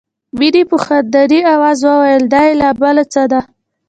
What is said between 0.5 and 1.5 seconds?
په خندني